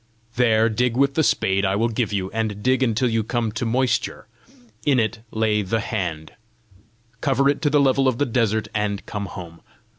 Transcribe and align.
There 0.35 0.67
dig 0.67 0.97
with 0.97 1.13
the 1.13 1.21
spade 1.21 1.63
I 1.63 1.75
will 1.75 1.87
give 1.89 2.11
you, 2.11 2.31
and 2.31 2.63
dig 2.63 2.81
until 2.81 3.07
you 3.07 3.23
come 3.23 3.51
to 3.51 3.67
moisture: 3.67 4.25
in 4.83 4.99
it 4.99 5.19
lay 5.29 5.61
the 5.61 5.79
hand, 5.79 6.31
cover 7.21 7.47
it 7.47 7.61
to 7.61 7.69
the 7.69 7.79
level 7.79 8.07
of 8.07 8.17
the 8.17 8.25
desert, 8.25 8.67
and 8.73 9.05
come 9.05 9.27
home. 9.27 9.61